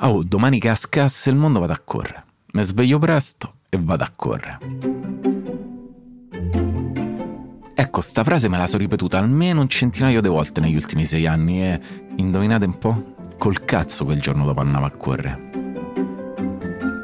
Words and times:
Oh, 0.00 0.22
domani 0.22 0.60
cascasse 0.60 1.28
il 1.30 1.34
mondo 1.34 1.58
vado 1.58 1.72
a 1.72 1.80
correre. 1.84 2.24
Mi 2.52 2.62
sveglio 2.62 2.98
presto 2.98 3.54
e 3.68 3.78
vado 3.80 4.04
a 4.04 4.12
correre. 4.14 4.58
Ecco, 7.74 8.00
sta 8.00 8.22
frase 8.22 8.48
me 8.48 8.58
la 8.58 8.68
sono 8.68 8.82
ripetuta 8.82 9.18
almeno 9.18 9.60
un 9.60 9.68
centinaio 9.68 10.20
di 10.20 10.28
volte 10.28 10.60
negli 10.60 10.76
ultimi 10.76 11.04
sei 11.04 11.26
anni 11.26 11.64
e 11.64 11.80
indovinate 12.16 12.64
un 12.64 12.78
po'? 12.78 13.14
Col 13.38 13.64
cazzo 13.64 14.04
quel 14.04 14.20
giorno 14.20 14.44
dopo 14.44 14.60
andavo 14.60 14.86
a 14.86 14.90
correre. 14.90 15.47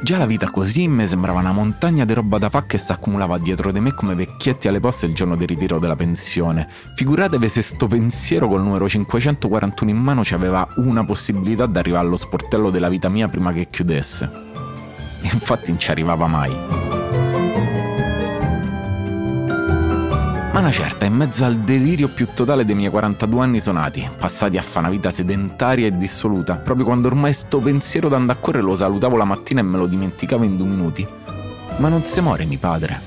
Già 0.05 0.19
la 0.19 0.27
vita 0.27 0.51
così 0.51 0.87
mi 0.87 1.07
sembrava 1.07 1.41
una 1.41 1.53
montagna 1.53 2.05
di 2.05 2.13
roba 2.13 2.37
da 2.37 2.51
fa 2.51 2.67
che 2.67 2.77
si 2.77 2.93
accumulava 2.93 3.39
dietro 3.39 3.73
di 3.73 3.81
me 3.81 3.95
come 3.95 4.15
vecchietti 4.15 4.69
alle 4.69 4.79
poste 4.79 5.07
il 5.07 5.15
giorno 5.15 5.35
del 5.35 5.49
ritiro 5.49 5.79
della 5.79 5.97
pensione. 5.97 6.69
Figuratevi 6.95 7.49
se 7.49 7.63
sto 7.63 7.87
pensiero 7.87 8.47
col 8.47 8.63
numero 8.63 8.87
541 8.87 9.91
in 9.91 9.97
mano 9.97 10.23
ci 10.23 10.35
aveva 10.35 10.69
una 10.77 11.07
possibilità 11.07 11.65
di 11.65 11.79
arrivare 11.79 12.05
allo 12.05 12.19
sportello 12.19 12.69
della 12.69 12.91
vita 12.91 13.09
mia 13.09 13.29
prima 13.29 13.51
che 13.55 13.69
chiudesse. 13.71 14.31
Infatti 15.23 15.71
non 15.71 15.81
ci 15.81 15.91
arrivava 15.91 16.27
mai. 16.27 16.84
Una 20.65 20.73
certa, 20.73 21.05
in 21.05 21.13
mezzo 21.13 21.45
al 21.45 21.59
delirio 21.59 22.09
più 22.09 22.29
totale 22.33 22.65
dei 22.65 22.75
miei 22.75 22.89
42 22.89 23.43
anni 23.43 23.61
sonati, 23.61 24.09
passati 24.19 24.57
a 24.57 24.63
fare 24.63 24.87
una 24.87 24.89
vita 24.89 25.11
sedentaria 25.11 25.87
e 25.87 25.95
dissoluta, 25.95 26.57
proprio 26.57 26.87
quando 26.87 27.07
ormai 27.07 27.35
sto 27.35 27.59
pensiero 27.59 28.09
da 28.09 28.17
andare 28.17 28.39
a 28.39 28.43
correre 28.43 28.65
lo 28.65 28.75
salutavo 28.75 29.19
la 29.19 29.25
mattina 29.25 29.61
e 29.61 29.63
me 29.63 29.77
lo 29.77 29.87
dimenticavo 29.87 30.43
in 30.43 30.57
due 30.57 30.67
minuti. 30.67 31.07
Ma 31.77 31.89
non 31.91 32.03
se 32.03 32.23
muore 32.23 32.47
mio 32.47 32.57
padre. 32.59 32.99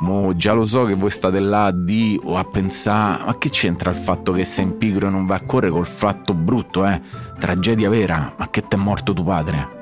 Mo 0.00 0.34
già 0.34 0.52
lo 0.52 0.64
so 0.64 0.84
che 0.84 0.94
voi 0.94 1.10
state 1.10 1.38
là 1.38 1.66
a 1.66 1.70
di 1.70 2.20
o 2.20 2.36
a 2.36 2.42
pensare, 2.42 3.22
ma 3.26 3.38
che 3.38 3.50
c'entra 3.50 3.90
il 3.90 3.96
fatto 3.96 4.32
che 4.32 4.44
sei 4.44 4.64
in 4.64 4.78
pigro 4.78 5.06
e 5.06 5.10
non 5.10 5.26
vai 5.26 5.38
a 5.38 5.46
correre 5.46 5.70
col 5.70 5.86
fatto 5.86 6.34
brutto, 6.34 6.84
eh? 6.84 7.00
Tragedia 7.38 7.88
vera, 7.88 8.34
ma 8.36 8.50
che 8.50 8.62
t'è 8.62 8.76
morto 8.76 9.12
tuo 9.12 9.22
padre? 9.22 9.78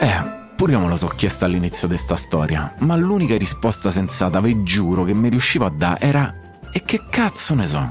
Eh, 0.00 0.39
Pure 0.60 0.72
io 0.72 0.80
me 0.80 0.88
lo 0.88 0.96
so 0.96 1.06
chiesto 1.06 1.46
all'inizio 1.46 1.88
di 1.88 1.96
sta 1.96 2.16
storia, 2.16 2.74
ma 2.80 2.94
l'unica 2.94 3.34
risposta 3.38 3.90
sensata, 3.90 4.42
vi 4.42 4.62
giuro, 4.62 5.04
che 5.04 5.14
mi 5.14 5.30
riuscivo 5.30 5.64
a 5.64 5.70
dare 5.70 6.00
era 6.00 6.34
e 6.70 6.82
che 6.82 7.06
cazzo 7.08 7.54
ne 7.54 7.66
so? 7.66 7.90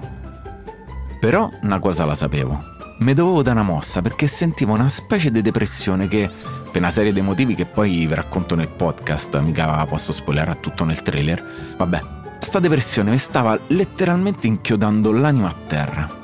Però 1.19 1.49
una 1.63 1.79
cosa 1.79 2.05
la 2.05 2.13
sapevo. 2.13 2.63
Mi 2.99 3.15
dovevo 3.15 3.41
dare 3.41 3.59
una 3.59 3.67
mossa 3.67 4.03
perché 4.03 4.27
sentivo 4.27 4.73
una 4.73 4.87
specie 4.87 5.31
di 5.31 5.41
depressione 5.41 6.07
che, 6.07 6.29
per 6.71 6.79
una 6.79 6.91
serie 6.91 7.11
di 7.11 7.21
motivi 7.21 7.55
che 7.55 7.65
poi 7.65 8.05
vi 8.05 8.13
racconto 8.13 8.53
nel 8.53 8.69
podcast, 8.69 9.35
mica 9.39 9.83
posso 9.87 10.13
spoilerare 10.13 10.59
tutto 10.59 10.83
nel 10.83 11.01
trailer, 11.01 11.43
vabbè, 11.75 12.01
sta 12.37 12.59
depressione 12.59 13.09
mi 13.09 13.17
stava 13.17 13.59
letteralmente 13.69 14.45
inchiodando 14.45 15.11
l'anima 15.11 15.47
a 15.47 15.55
terra. 15.65 16.18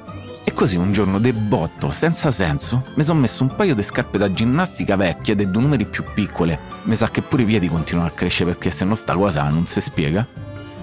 Così 0.56 0.78
un 0.78 0.94
giorno 0.94 1.20
de 1.20 1.34
botto, 1.34 1.90
senza 1.90 2.32
senso, 2.32 2.86
mi 2.96 3.04
sono 3.04 3.20
messo 3.20 3.44
un 3.44 3.54
paio 3.58 3.76
di 3.76 3.84
scarpe 3.84 4.18
da 4.18 4.32
ginnastica 4.32 4.96
vecchie 4.96 5.36
e 5.36 5.48
due 5.48 5.62
numeri 5.62 5.86
più 5.86 6.06
piccole. 6.14 6.58
Mi 6.84 6.96
sa 6.96 7.10
che 7.10 7.22
pure 7.22 7.44
i 7.44 7.46
piedi 7.46 7.68
continuano 7.68 8.08
a 8.08 8.14
crescere 8.14 8.52
perché 8.52 8.72
se 8.72 8.86
no 8.86 8.96
sta 8.96 9.16
cosa 9.16 9.50
non 9.50 9.66
si 9.66 9.82
spiega. 9.82 10.26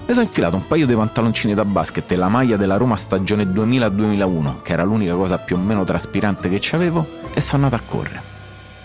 Mi 0.05 0.13
sono 0.13 0.25
infilato 0.25 0.57
un 0.57 0.67
paio 0.67 0.85
di 0.85 0.93
pantaloncini 0.93 1.55
da 1.55 1.65
basket 1.65 2.11
e 2.11 2.15
la 2.15 2.27
maglia 2.27 2.55
della 2.55 2.77
Roma 2.77 2.95
stagione 2.95 3.45
2000-2001, 3.45 4.61
che 4.61 4.73
era 4.73 4.83
l'unica 4.83 5.15
cosa 5.15 5.39
più 5.39 5.55
o 5.55 5.59
meno 5.59 5.83
traspirante 5.83 6.49
che 6.49 6.59
c'avevo, 6.61 7.31
e 7.33 7.41
sono 7.41 7.63
andato 7.63 7.83
a 7.83 7.85
correre. 7.87 8.21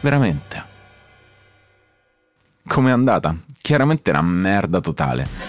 Veramente. 0.01 0.65
Com'è 2.67 2.91
andata? 2.91 3.37
Chiaramente 3.61 4.11
una 4.11 4.23
merda 4.23 4.81
totale. 4.81 5.48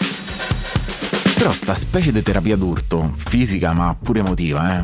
Però 1.39 1.53
sta 1.53 1.73
specie 1.73 2.11
di 2.11 2.21
terapia 2.21 2.57
d'urto, 2.57 3.09
fisica 3.15 3.71
ma 3.71 3.95
pure 3.95 4.19
emotiva, 4.19 4.77
eh, 4.77 4.83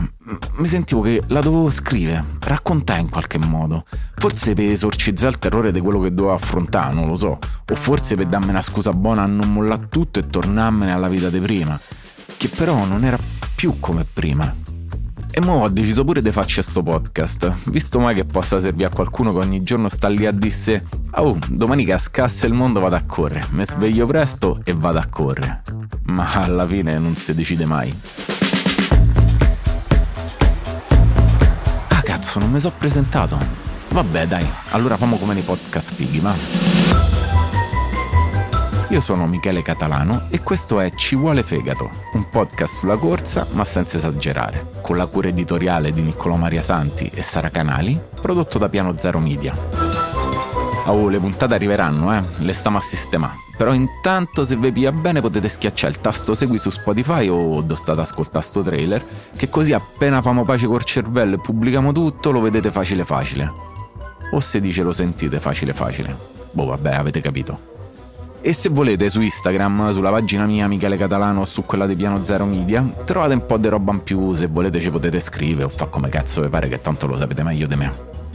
mi 0.59 0.67
sentivo 0.67 1.02
che 1.02 1.22
la 1.28 1.42
dovevo 1.42 1.70
scrivere, 1.70 2.23
raccontare 2.39 3.02
in 3.02 3.09
qualche 3.09 3.38
modo. 3.38 3.84
Forse 4.16 4.53
per 4.53 4.70
esorcizzare 4.70 5.33
il 5.33 5.39
terrore 5.39 5.73
di 5.73 5.81
quello 5.81 6.00
che 6.00 6.14
dovevo 6.14 6.33
affrontare, 6.33 6.94
non 6.94 7.08
lo 7.08 7.17
so. 7.17 7.38
O 7.38 7.76
forse 7.76 8.16
per 8.16 8.28
darmi 8.28 8.52
una 8.52 8.61
scusa 8.61 8.93
buona 8.93 9.23
a 9.23 9.26
non 9.26 9.52
mollare 9.52 9.88
tutto 9.89 10.20
e 10.20 10.30
tornarmene 10.30 10.93
alla 10.93 11.10
vita 11.10 11.30
di 11.30 11.39
prima. 11.39 11.77
Che 12.38 12.48
però 12.48 12.86
non 12.86 13.04
era 13.04 13.20
più 13.54 13.77
come 13.82 14.05
prima. 14.05 14.55
E 15.32 15.42
mo 15.42 15.64
ho 15.64 15.67
deciso 15.67 16.05
pure 16.05 16.22
di 16.22 16.32
farci 16.32 16.61
questo 16.61 16.82
podcast, 16.82 17.70
visto 17.70 17.99
mai 17.99 18.16
che 18.16 18.23
possa 18.23 18.61
servire 18.61 18.87
a 18.87 18.93
qualcuno 18.93 19.33
che 19.33 19.39
ogni 19.39 19.61
giorno 19.61 19.89
sta 19.89 20.08
lì 20.08 20.26
a 20.26 20.32
disse 20.32 20.87
Oh, 21.16 21.37
domani 21.49 21.83
che 21.83 21.98
scasse 21.98 22.45
il 22.48 22.54
mondo 22.54 22.80
vado 22.80 22.95
a 22.95 23.04
correre, 23.05 23.45
mi 23.49 23.66
sveglio 23.66 24.05
presto 24.05 24.61
e 24.64 24.73
vado 24.73 24.99
a 24.99 25.05
correre. 25.10 25.64
Ma 26.15 26.31
alla 26.31 26.65
fine 26.65 26.98
non 26.98 27.14
si 27.17 27.36
decide 27.36 27.65
mai. 27.65 27.93
Ah 31.89 32.02
cazzo, 32.02 32.39
non 32.39 32.49
mi 32.52 32.59
so 32.61 32.71
presentato. 32.71 33.37
Vabbè 33.89 34.25
dai, 34.25 34.45
allora 34.71 34.95
famo 34.95 35.17
come 35.17 35.33
nei 35.33 35.43
podcast 35.43 35.93
fighi, 35.93 36.21
ma... 36.21 36.33
Io 38.89 38.99
sono 39.02 39.27
Michele 39.27 39.61
Catalano 39.61 40.27
e 40.30 40.39
questo 40.39 40.80
è 40.80 40.93
Ci 40.95 41.17
vuole 41.17 41.43
fegato, 41.43 41.89
un 42.14 42.30
podcast 42.30 42.75
sulla 42.75 42.95
corsa 42.95 43.45
ma 43.52 43.65
senza 43.65 43.98
esagerare, 43.98 44.71
con 44.80 44.95
la 44.95 45.08
cura 45.08 45.27
editoriale 45.27 45.92
di 45.92 46.02
Niccolò 46.02 46.36
Maria 46.36 46.61
Santi 46.61 47.11
e 47.14 47.21
Sara 47.23 47.49
Canali, 47.49 47.99
prodotto 48.21 48.58
da 48.58 48.70
Piano 48.70 48.98
Zero 48.98 49.20
Media. 49.20 49.54
Oh, 50.86 51.09
le 51.09 51.20
puntate 51.20 51.55
arriveranno, 51.55 52.15
eh, 52.15 52.23
le 52.37 52.54
stiamo 52.54 52.77
a 52.77 52.81
sistemare. 52.81 53.45
Però 53.58 53.73
intanto 53.73 54.43
se 54.43 54.55
vi 54.58 54.71
pia 54.71 54.92
bene 54.92 55.21
potete 55.21 55.48
schiacciare 55.48 55.93
il 55.93 56.02
tasto 56.02 56.33
segui 56.33 56.58
su 56.58 56.70
Spotify 56.70 57.30
o 57.30 57.61
dove 57.61 57.76
state 57.76 58.02
ascoltando 58.02 58.45
sto 58.45 58.61
trailer, 58.61 59.04
che 59.36 59.49
così 59.49 59.71
appena 59.71 60.21
famo 60.21 60.43
pace 60.43 60.67
col 60.67 60.83
cervello 60.83 61.36
e 61.36 61.39
pubblichiamo 61.39 61.92
tutto 61.92 62.32
lo 62.32 62.42
vedete 62.42 62.71
facile 62.71 63.05
facile. 63.05 63.52
O 64.32 64.39
se 64.39 64.60
dice 64.60 64.83
lo 64.83 64.92
sentite 64.92 65.39
facile 65.39 65.73
facile. 65.73 66.16
Boh 66.52 66.66
vabbè 66.66 66.93
avete 66.95 67.21
capito. 67.21 67.73
E 68.42 68.54
se 68.54 68.70
volete 68.70 69.10
su 69.10 69.21
Instagram, 69.21 69.92
sulla 69.92 70.11
pagina 70.11 70.45
mia 70.45 70.67
Michele 70.67 70.98
Catalano 70.98 71.42
o 71.42 71.45
su 71.45 71.66
quella 71.66 71.87
di 71.87 71.95
Piano 71.95 72.23
Zero 72.23 72.45
Media, 72.45 72.87
trovate 73.04 73.33
un 73.33 73.45
po' 73.45 73.58
di 73.58 73.67
roba 73.70 73.92
in 73.92 74.04
più, 74.04 74.33
se 74.33 74.45
volete 74.45 74.80
ci 74.80 74.92
potete 74.92 75.20
scrivere 75.20 75.64
o 75.64 75.70
fa 75.70 75.87
come 75.87 76.10
cazzo 76.10 76.42
vi 76.42 76.49
pare 76.49 76.67
che 76.67 76.80
tanto 76.80 77.08
lo 77.08 77.17
sapete 77.17 77.42
meglio 77.42 77.66
di 77.66 77.76
me. 77.76 77.92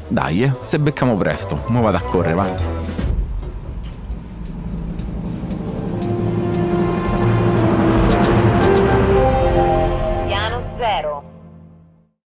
Dai, 0.09 0.43
eh, 0.43 0.53
se 0.63 0.81
beccamo 0.81 1.17
presto, 1.17 1.63
mo 1.69 1.83
vado 1.83 1.99
a 1.99 2.01
correre, 2.01 2.35
va. 2.35 3.10